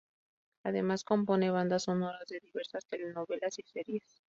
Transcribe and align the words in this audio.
Además 0.63 1.03
compone 1.03 1.51
bandas 1.51 1.83
sonoras 1.83 2.27
de 2.27 2.39
diversas 2.39 2.87
telenovelas 2.87 3.59
y 3.59 3.61
series. 3.71 4.19